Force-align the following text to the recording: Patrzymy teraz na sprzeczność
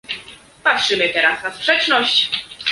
Patrzymy 0.63 1.09
teraz 1.09 1.43
na 1.43 1.51
sprzeczność 1.51 2.31